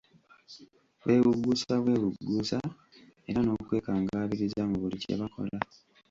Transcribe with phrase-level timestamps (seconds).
[1.05, 2.59] Bewugguusa bwewugguusa
[3.29, 5.57] era n'okwekangabiriza mu buli kye bakola.